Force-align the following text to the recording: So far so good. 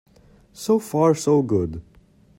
So 0.51 0.79
far 0.79 1.13
so 1.13 1.43
good. 1.43 1.79